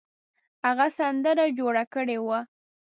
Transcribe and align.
هغه 0.65 0.87
سندره 0.97 1.45
جوړه 1.59 1.83
کړې 1.93 2.17
وه. 2.25 2.39